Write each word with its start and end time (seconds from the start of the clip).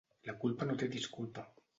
La 0.29 0.33
culpa 0.43 0.67
no 0.69 0.77
té 0.83 0.89
disculpa. 0.95 1.45